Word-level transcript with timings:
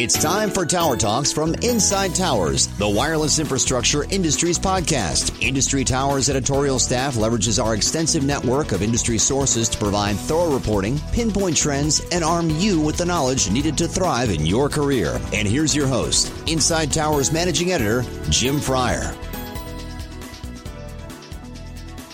It's 0.00 0.16
time 0.18 0.48
for 0.48 0.64
Tower 0.64 0.96
Talks 0.96 1.30
from 1.30 1.54
Inside 1.56 2.14
Towers, 2.14 2.68
the 2.78 2.88
wireless 2.88 3.38
infrastructure 3.38 4.04
industry's 4.04 4.58
podcast. 4.58 5.46
Inside 5.46 5.84
Towers 5.88 6.30
editorial 6.30 6.78
staff 6.78 7.16
leverages 7.16 7.62
our 7.62 7.74
extensive 7.74 8.24
network 8.24 8.72
of 8.72 8.80
industry 8.80 9.18
sources 9.18 9.68
to 9.68 9.76
provide 9.76 10.16
thorough 10.16 10.54
reporting, 10.54 10.98
pinpoint 11.12 11.54
trends, 11.54 12.00
and 12.12 12.24
arm 12.24 12.48
you 12.48 12.80
with 12.80 12.96
the 12.96 13.04
knowledge 13.04 13.50
needed 13.50 13.76
to 13.76 13.86
thrive 13.86 14.30
in 14.30 14.46
your 14.46 14.70
career. 14.70 15.20
And 15.34 15.46
here's 15.46 15.76
your 15.76 15.86
host, 15.86 16.32
Inside 16.48 16.94
Towers 16.94 17.30
managing 17.30 17.72
editor, 17.72 18.02
Jim 18.30 18.58
Fryer. 18.58 19.14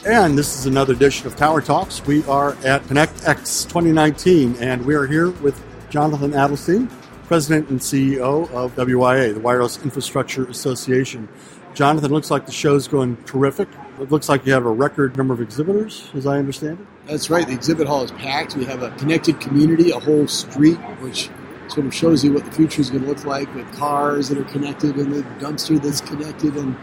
And 0.04 0.36
this 0.36 0.58
is 0.58 0.66
another 0.66 0.94
edition 0.94 1.28
of 1.28 1.36
Tower 1.36 1.60
Talks. 1.60 2.04
We 2.04 2.24
are 2.24 2.54
at 2.64 2.82
ConnectX 2.82 3.68
2019, 3.68 4.56
and 4.56 4.84
we 4.84 4.96
are 4.96 5.06
here 5.06 5.30
with 5.30 5.62
Jonathan 5.88 6.32
Adelstein, 6.32 6.90
President 7.26 7.68
and 7.70 7.80
CEO 7.80 8.48
of 8.52 8.76
WIA, 8.76 9.34
the 9.34 9.40
Wireless 9.40 9.82
Infrastructure 9.82 10.46
Association. 10.48 11.28
Jonathan, 11.74 12.12
looks 12.12 12.30
like 12.30 12.46
the 12.46 12.52
show's 12.52 12.86
going 12.88 13.16
terrific. 13.24 13.68
It 14.00 14.10
looks 14.10 14.28
like 14.28 14.46
you 14.46 14.52
have 14.52 14.64
a 14.64 14.70
record 14.70 15.16
number 15.16 15.34
of 15.34 15.40
exhibitors, 15.40 16.08
as 16.14 16.26
I 16.26 16.38
understand 16.38 16.78
it. 16.80 16.86
That's 17.08 17.28
right. 17.28 17.46
The 17.46 17.52
exhibit 17.52 17.86
hall 17.88 18.04
is 18.04 18.12
packed. 18.12 18.56
We 18.56 18.64
have 18.66 18.82
a 18.82 18.90
connected 18.92 19.40
community, 19.40 19.90
a 19.90 19.98
whole 19.98 20.28
street, 20.28 20.76
which 21.00 21.28
sort 21.68 21.86
of 21.86 21.92
shows 21.92 22.24
you 22.24 22.32
what 22.32 22.44
the 22.44 22.52
future 22.52 22.80
is 22.80 22.90
going 22.90 23.02
to 23.02 23.08
look 23.08 23.24
like 23.24 23.52
with 23.54 23.70
cars 23.74 24.28
that 24.28 24.38
are 24.38 24.44
connected 24.44 24.96
and 24.96 25.12
the 25.12 25.22
dumpster 25.44 25.82
that's 25.82 26.00
connected 26.00 26.56
and 26.56 26.76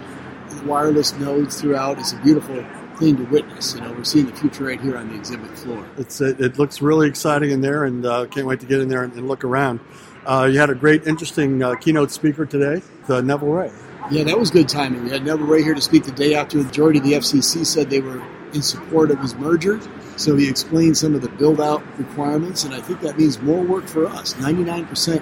the 0.50 0.64
wireless 0.66 1.14
nodes 1.14 1.62
throughout. 1.62 2.00
It's 2.00 2.12
a 2.12 2.18
beautiful 2.18 2.66
thing 2.98 3.16
to 3.18 3.24
witness. 3.24 3.76
You 3.76 3.82
know, 3.82 3.94
we're 3.94 4.04
seeing 4.04 4.26
the 4.26 4.36
future 4.36 4.66
right 4.66 4.80
here 4.80 4.98
on 4.98 5.10
the 5.10 5.16
exhibit 5.16 5.58
floor. 5.58 5.88
It's 5.98 6.20
it, 6.22 6.42
it 6.42 6.60
looks 6.60 6.82
really 6.82 7.08
exciting 7.08 7.52
in 7.52 7.62
there, 7.62 7.86
and 7.86 8.06
uh, 8.06 8.26
can't 8.28 8.46
wait 8.46 8.60
to 8.60 8.66
get 8.66 8.82
in 8.82 8.90
there 8.90 9.04
and, 9.04 9.14
and 9.14 9.28
look 9.28 9.44
around. 9.44 9.80
Uh, 10.26 10.50
you 10.52 10.58
had 10.58 10.70
a 10.70 10.76
great, 10.76 11.06
interesting 11.06 11.62
uh, 11.62 11.76
keynote 11.76 12.12
speaker 12.12 12.46
today, 12.46 12.82
uh, 13.10 13.20
Neville 13.22 13.50
Ray. 13.50 13.72
Yeah, 14.10 14.24
that 14.24 14.40
was 14.40 14.52
good 14.52 14.70
timing. 14.70 15.04
We 15.04 15.10
had 15.10 15.26
Neville 15.26 15.48
Ray 15.48 15.64
here 15.64 15.74
to 15.74 15.82
speak 15.82 16.06
the 16.06 16.12
day 16.12 16.36
after 16.36 16.58
the 16.58 16.64
majority 16.64 17.00
of 17.00 17.06
the 17.06 17.14
FCC 17.14 17.66
said 17.66 17.90
they 17.90 18.00
were 18.00 18.22
in 18.54 18.62
support 18.62 19.12
of 19.12 19.20
his 19.20 19.36
merger. 19.36 19.82
So 20.16 20.36
he 20.36 20.48
explained 20.48 20.98
some 20.98 21.16
of 21.16 21.22
the 21.22 21.30
build 21.30 21.60
out 21.60 21.84
requirements, 21.98 22.64
and 22.64 22.74
I 22.74 22.82
think 22.82 23.02
that 23.02 23.18
means 23.18 23.42
more 23.42 23.64
work 23.64 23.86
for 23.86 24.06
us. 24.06 24.36
99% 24.36 25.22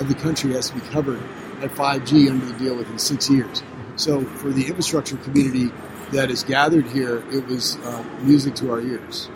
of 0.00 0.08
the 0.08 0.14
country 0.14 0.52
has 0.54 0.70
to 0.70 0.74
be 0.74 0.80
covered 0.88 1.20
by 1.60 1.68
5G 1.68 2.30
under 2.30 2.46
the 2.46 2.58
deal 2.58 2.76
within 2.76 2.98
six 2.98 3.28
years. 3.30 3.62
So 3.96 4.24
for 4.24 4.50
the 4.50 4.66
infrastructure 4.66 5.16
community 5.18 5.70
that 6.12 6.30
is 6.30 6.42
gathered 6.42 6.86
here, 6.86 7.22
it 7.30 7.46
was 7.46 7.76
uh, 7.78 8.02
music 8.22 8.54
to 8.56 8.70
our 8.70 8.80
ears. 8.80 9.28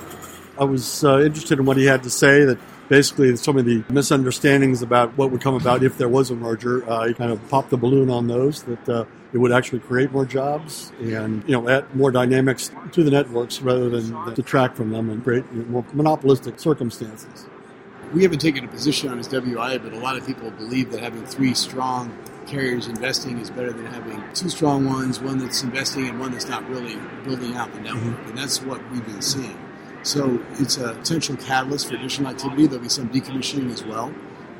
I 0.59 0.65
was 0.65 1.05
uh, 1.05 1.21
interested 1.21 1.59
in 1.59 1.65
what 1.65 1.77
he 1.77 1.87
had 1.87 2.03
to 2.05 2.11
say 2.11 2.45
that 2.45 2.59
basically 2.89 3.35
some 3.37 3.57
of 3.57 3.65
the 3.65 3.83
misunderstandings 3.89 4.83
about 4.83 5.17
what 5.17 5.31
would 5.31 5.41
come 5.41 5.55
about 5.55 5.83
if 5.83 5.99
there 5.99 6.09
was 6.09 6.31
a 6.31 6.37
merger. 6.37 6.89
Uh, 6.89 7.09
he 7.09 7.15
kind 7.15 7.33
of 7.33 7.49
popped 7.49 7.71
the 7.71 7.77
balloon 7.77 8.11
on 8.11 8.27
those 8.27 8.63
that 8.65 8.89
uh, 8.89 9.05
it 9.33 9.39
would 9.39 9.53
actually 9.53 9.81
create 9.81 10.13
more 10.13 10.25
jobs 10.25 10.93
and 11.01 11.43
you 11.49 11.53
know 11.53 11.69
add 11.69 11.95
more 11.95 12.11
dynamics 12.11 12.71
to 12.93 13.03
the 13.03 13.11
networks 13.11 13.61
rather 13.61 13.89
than 13.89 14.35
detract 14.35 14.77
from 14.77 14.91
them 14.91 15.11
and 15.11 15.25
create 15.25 15.51
more 15.53 15.85
monopolistic 15.93 16.59
circumstances. 16.59 17.47
We 18.13 18.23
haven't 18.23 18.39
taken 18.39 18.65
a 18.65 18.69
position 18.69 19.09
on 19.09 19.19
his 19.19 19.29
WIA, 19.29 19.83
but 19.83 19.93
a 19.93 19.99
lot 19.99 20.17
of 20.17 20.25
people 20.25 20.51
believe 20.53 20.93
that 20.93 21.01
having 21.01 21.25
three 21.27 21.55
strong 21.55 22.17
carriers 22.47 22.87
investing 22.87 23.39
is 23.39 23.51
better 23.51 23.73
than 23.73 23.87
having 23.87 24.23
two 24.35 24.49
strong 24.49 24.85
ones, 24.85 25.19
one 25.19 25.39
that's 25.39 25.63
investing 25.63 26.09
and 26.09 26.21
one 26.21 26.31
that's 26.31 26.47
not 26.47 26.69
really 26.69 26.97
building 27.25 27.57
out 27.57 27.73
the 27.73 27.81
network. 27.81 28.19
And 28.29 28.39
that's 28.39 28.63
what 28.63 28.81
we've 28.93 29.05
been 29.05 29.23
seeing. 29.23 29.59
So 30.05 30.39
it's 30.59 30.77
a 30.77 30.93
potential 30.95 31.37
catalyst 31.37 31.89
for 31.89 31.97
additional 31.97 32.31
activity. 32.31 32.67
There'll 32.67 32.83
be 32.83 32.91
some 32.91 33.09
decommissioning 33.09 33.73
as 33.73 33.83
well. 33.85 34.15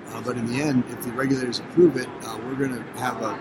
Uh, 0.09 0.23
but 0.23 0.39
in 0.39 0.47
the 0.47 0.61
end, 0.61 0.85
if 0.89 1.03
the 1.03 1.13
regulators 1.13 1.59
approve 1.59 1.97
it, 1.97 2.09
uh, 2.23 2.39
we're 2.45 2.55
going 2.55 2.75
to 2.75 2.83
have 2.99 3.21
a 3.23 3.35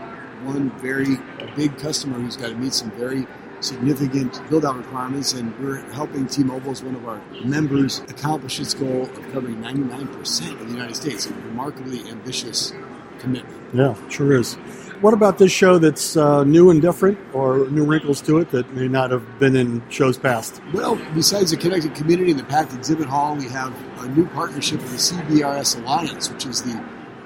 one 0.44 0.70
very 0.80 1.18
big 1.56 1.78
customer 1.78 2.20
who's 2.20 2.36
got 2.36 2.50
to 2.50 2.56
meet 2.56 2.74
some 2.74 2.92
very 2.92 3.26
significant 3.62 4.42
build-out 4.50 4.76
requirements, 4.76 5.32
and 5.32 5.58
we're 5.60 5.82
helping 5.94 6.28
T-Mobile 6.28 6.72
as 6.72 6.84
one 6.84 6.96
of 6.96 7.08
our 7.08 7.22
members 7.46 8.00
accomplish 8.10 8.60
its 8.60 8.74
goal 8.74 9.04
of 9.04 9.32
covering 9.32 9.56
99% 9.58 10.52
of 10.60 10.68
the 10.68 10.74
United 10.74 10.96
States. 10.96 11.28
A 11.28 11.34
remarkably 11.34 12.10
ambitious 12.10 12.74
commitment. 13.20 13.58
Yeah, 13.74 13.96
sure 14.10 14.34
is. 14.34 14.58
What 15.04 15.14
about 15.14 15.38
this 15.38 15.52
show 15.52 15.80
that's 15.80 16.16
uh, 16.16 16.46
new 16.46 16.70
and 16.70 16.82
different, 16.82 17.20
or 17.34 17.68
new 17.68 17.84
wrinkles 17.84 18.22
to 18.22 18.38
it 18.38 18.52
that 18.52 18.74
may 18.74 18.88
not 18.88 19.12
have 19.12 19.38
been 19.38 19.54
in 19.54 19.84
shows 19.90 20.18
past? 20.18 20.62
Well, 20.74 20.98
besides 21.14 21.52
the 21.52 21.58
connected 21.58 21.94
community 21.94 22.32
and 22.32 22.40
the 22.40 22.46
packed 22.46 22.74
exhibit 22.74 23.10
hall, 23.10 23.36
we 23.36 23.50
have 23.50 23.74
a 24.02 24.08
new 24.08 24.26
partnership 24.28 24.80
with 24.82 24.92
the 24.92 24.96
CBRS 24.96 25.78
Alliance, 25.78 26.30
which 26.32 26.46
is 26.46 26.62
the 26.62 26.82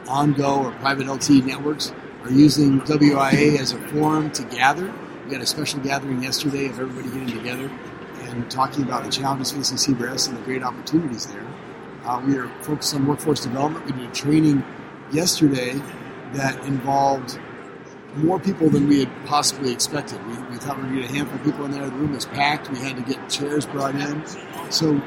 OnGo 0.05 0.65
or 0.65 0.71
private 0.79 1.05
LTE 1.05 1.45
networks 1.45 1.93
are 2.23 2.31
using 2.31 2.81
WIA 2.81 3.59
as 3.59 3.73
a 3.73 3.79
forum 3.89 4.31
to 4.31 4.43
gather. 4.45 4.91
We 5.27 5.33
had 5.33 5.43
a 5.43 5.45
special 5.45 5.79
gathering 5.81 6.23
yesterday 6.23 6.65
of 6.65 6.79
everybody 6.79 7.09
getting 7.09 7.37
together 7.37 7.71
and 8.21 8.49
talking 8.49 8.85
about 8.85 9.03
the 9.03 9.11
challenges 9.11 9.51
facing 9.51 9.77
CBRS 9.77 10.29
and 10.29 10.35
the 10.35 10.41
great 10.41 10.63
opportunities 10.63 11.27
there. 11.27 11.45
Uh, 12.05 12.23
we 12.25 12.37
are 12.37 12.49
focused 12.63 12.95
on 12.95 13.05
workforce 13.05 13.41
development. 13.41 13.85
We 13.85 13.91
did 13.91 14.09
a 14.09 14.13
training 14.13 14.63
yesterday 15.11 15.79
that 16.33 16.59
involved 16.65 17.39
more 18.15 18.39
people 18.39 18.69
than 18.69 18.87
we 18.87 18.99
had 18.99 19.25
possibly 19.25 19.71
expected. 19.71 20.25
We, 20.27 20.33
we 20.49 20.57
thought 20.57 20.81
we 20.81 20.89
to 20.89 21.01
get 21.01 21.09
a 21.09 21.13
handful 21.13 21.37
of 21.37 21.43
people 21.43 21.65
in 21.65 21.71
there. 21.71 21.85
The 21.85 21.91
room 21.91 22.13
was 22.13 22.25
packed. 22.25 22.69
We 22.71 22.79
had 22.79 22.95
to 22.97 23.03
get 23.03 23.29
chairs 23.29 23.65
brought 23.65 23.95
in. 23.95 24.23
So 24.71 25.01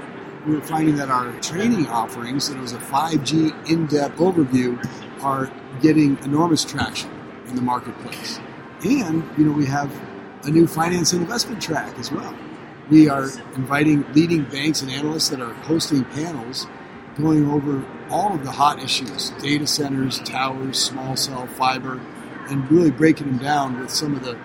we 0.46 0.54
were 0.54 0.62
finding 0.62 0.96
that 0.96 1.10
our 1.10 1.32
training 1.40 1.86
offerings, 1.88 2.48
that 2.48 2.56
it 2.56 2.60
was 2.60 2.72
a 2.72 2.78
5G 2.78 3.70
in-depth 3.70 4.18
overview, 4.18 4.82
are 5.22 5.50
getting 5.82 6.18
enormous 6.24 6.64
traction 6.64 7.10
in 7.46 7.56
the 7.56 7.62
marketplace. 7.62 8.38
And, 8.84 9.28
you 9.36 9.44
know, 9.44 9.52
we 9.52 9.66
have 9.66 9.92
a 10.44 10.50
new 10.50 10.66
finance 10.66 11.12
and 11.12 11.22
investment 11.22 11.60
track 11.60 11.98
as 11.98 12.10
well. 12.10 12.34
We 12.88 13.08
are 13.08 13.28
inviting 13.54 14.10
leading 14.14 14.44
banks 14.44 14.82
and 14.82 14.90
analysts 14.90 15.28
that 15.28 15.40
are 15.40 15.52
hosting 15.52 16.04
panels 16.04 16.66
going 17.16 17.48
over 17.50 17.84
all 18.08 18.34
of 18.34 18.44
the 18.44 18.50
hot 18.50 18.82
issues 18.82 19.30
data 19.40 19.66
centers, 19.66 20.18
towers, 20.20 20.78
small 20.78 21.16
cell, 21.16 21.46
fiber, 21.46 22.00
and 22.50 22.70
really 22.70 22.90
breaking 22.90 23.26
them 23.28 23.38
down 23.38 23.80
with 23.80 23.90
some 23.90 24.14
of 24.14 24.22
the 24.22 24.38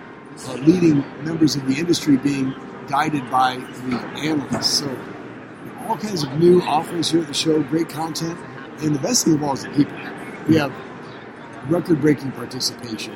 uh, 0.46 0.54
leading 0.54 0.98
members 1.24 1.56
of 1.56 1.66
the 1.66 1.74
industry 1.78 2.16
being 2.16 2.54
guided 2.88 3.28
by 3.30 3.56
the 3.56 3.96
analysts. 4.22 4.78
So, 4.78 4.98
all 5.88 5.96
kinds 5.96 6.22
of 6.22 6.32
new 6.38 6.62
offerings 6.62 7.10
here 7.10 7.20
at 7.20 7.28
the 7.28 7.34
show, 7.34 7.62
great 7.64 7.88
content, 7.88 8.38
and 8.82 8.94
the 8.94 8.98
best 8.98 9.24
thing 9.24 9.34
of 9.34 9.42
all 9.42 9.54
is 9.54 9.62
the 9.62 9.70
people. 9.70 9.96
We 10.48 10.56
have 10.56 10.72
record 11.68 12.00
breaking 12.00 12.32
participation. 12.32 13.14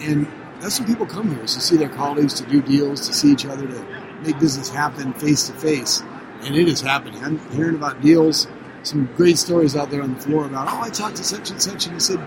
And 0.00 0.26
that's 0.60 0.78
when 0.78 0.88
people 0.88 1.06
come 1.06 1.34
here, 1.34 1.44
is 1.44 1.54
to 1.54 1.60
see 1.60 1.76
their 1.76 1.88
colleagues, 1.88 2.34
to 2.34 2.46
do 2.46 2.62
deals, 2.62 3.06
to 3.06 3.12
see 3.14 3.32
each 3.32 3.46
other, 3.46 3.66
to 3.66 3.86
make 4.22 4.38
business 4.38 4.68
happen 4.68 5.12
face 5.14 5.48
to 5.48 5.52
face. 5.54 6.02
And 6.42 6.56
it 6.56 6.68
is 6.68 6.80
happening. 6.80 7.22
I'm 7.24 7.38
hearing 7.50 7.76
about 7.76 8.00
deals 8.00 8.46
some 8.82 9.08
great 9.16 9.38
stories 9.38 9.76
out 9.76 9.90
there 9.90 10.02
on 10.02 10.14
the 10.14 10.20
floor 10.20 10.44
about, 10.46 10.68
oh, 10.68 10.80
I 10.80 10.90
talked 10.90 11.16
to 11.16 11.24
such 11.24 11.50
and 11.50 11.62
such, 11.62 11.86
and 11.86 11.94
he 11.94 12.00
said 12.00 12.18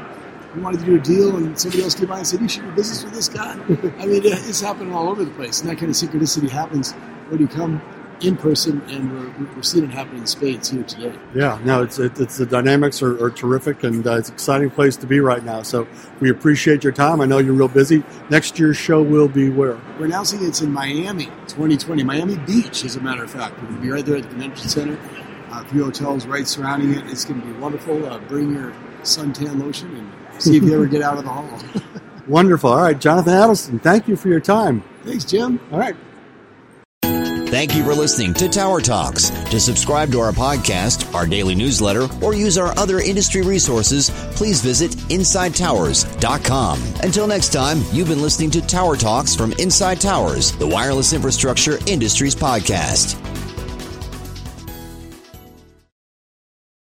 we 0.55 0.61
wanted 0.61 0.79
to 0.79 0.85
do 0.85 0.95
a 0.95 0.99
deal, 0.99 1.35
and 1.35 1.59
somebody 1.59 1.83
else 1.83 1.95
came 1.95 2.07
by 2.07 2.19
and 2.19 2.27
said, 2.27 2.41
you 2.41 2.47
should 2.47 2.63
do 2.63 2.71
business 2.71 3.03
with 3.03 3.13
this 3.13 3.29
guy. 3.29 3.53
I 3.99 4.05
mean, 4.05 4.21
it's 4.23 4.61
happening 4.61 4.93
all 4.93 5.09
over 5.09 5.25
the 5.25 5.31
place, 5.31 5.61
and 5.61 5.69
that 5.69 5.77
kind 5.77 5.89
of 5.89 5.95
synchronicity 5.95 6.49
happens 6.49 6.93
when 7.29 7.41
you 7.41 7.47
come 7.47 7.81
in 8.21 8.37
person, 8.37 8.81
and 8.87 9.11
we're, 9.11 9.55
we're 9.55 9.61
seeing 9.61 9.83
it 9.83 9.89
happen 9.89 10.15
in 10.15 10.25
spades 10.25 10.69
here 10.69 10.83
today. 10.83 11.13
Yeah, 11.33 11.59
no, 11.65 11.83
it's 11.83 11.99
it, 11.99 12.17
it's 12.17 12.37
the 12.37 12.45
dynamics 12.45 13.01
are, 13.01 13.21
are 13.21 13.29
terrific, 13.29 13.83
and 13.83 14.07
uh, 14.07 14.15
it's 14.15 14.29
an 14.29 14.35
exciting 14.35 14.69
place 14.69 14.95
to 14.97 15.05
be 15.05 15.19
right 15.19 15.43
now. 15.43 15.63
So 15.63 15.85
we 16.21 16.29
appreciate 16.29 16.83
your 16.83 16.93
time. 16.93 17.19
I 17.19 17.25
know 17.25 17.39
you're 17.39 17.53
real 17.53 17.67
busy. 17.67 18.03
Next 18.29 18.57
year's 18.57 18.77
show 18.77 19.01
will 19.01 19.27
be 19.27 19.49
where? 19.49 19.77
We're 19.99 20.05
announcing 20.05 20.45
it's 20.45 20.61
in 20.61 20.71
Miami, 20.71 21.25
2020, 21.47 22.03
Miami 22.03 22.37
Beach, 22.37 22.85
as 22.85 22.95
a 22.95 23.01
matter 23.01 23.25
of 23.25 23.31
fact. 23.31 23.57
We're 23.57 23.67
going 23.67 23.75
to 23.75 23.81
be 23.81 23.89
right 23.89 24.05
there 24.05 24.15
at 24.15 24.23
the 24.23 24.29
convention 24.29 24.69
center 24.69 24.97
a 25.51 25.65
few 25.65 25.85
hotels 25.85 26.25
right 26.25 26.47
surrounding 26.47 26.93
it. 26.93 27.09
It's 27.09 27.25
going 27.25 27.41
to 27.41 27.47
be 27.47 27.53
wonderful. 27.53 28.05
Uh, 28.05 28.19
bring 28.19 28.53
your 28.53 28.73
suntan 29.03 29.61
lotion 29.61 29.95
and 29.95 30.11
see 30.39 30.57
if 30.57 30.63
you 30.63 30.73
ever 30.73 30.85
get 30.85 31.01
out 31.01 31.17
of 31.17 31.23
the 31.23 31.29
hall. 31.29 31.47
Wonderful. 32.27 32.71
All 32.71 32.81
right, 32.81 32.99
Jonathan 32.99 33.33
Adelstein, 33.33 33.81
thank 33.81 34.07
you 34.07 34.15
for 34.15 34.29
your 34.29 34.39
time. 34.39 34.83
Thanks, 35.03 35.25
Jim. 35.25 35.59
All 35.71 35.79
right. 35.79 35.95
Thank 37.47 37.75
you 37.75 37.85
for 37.85 37.93
listening 37.93 38.33
to 38.33 38.49
Tower 38.49 38.81
Talks. 38.81 39.29
To 39.29 39.59
subscribe 39.61 40.11
to 40.11 40.19
our 40.19 40.33
podcast, 40.33 41.13
our 41.13 41.25
daily 41.25 41.55
newsletter, 41.55 42.09
or 42.21 42.33
use 42.33 42.57
our 42.57 42.77
other 42.77 42.99
industry 42.99 43.43
resources, 43.43 44.09
please 44.35 44.61
visit 44.61 44.91
InsideTowers.com. 44.91 46.81
Until 47.01 47.27
next 47.27 47.53
time, 47.53 47.81
you've 47.93 48.09
been 48.09 48.21
listening 48.21 48.51
to 48.51 48.61
Tower 48.61 48.97
Talks 48.97 49.35
from 49.35 49.53
Inside 49.53 50.01
Towers, 50.01 50.51
the 50.57 50.67
wireless 50.67 51.13
infrastructure 51.13 51.77
industries 51.85 52.35
podcast. 52.35 53.34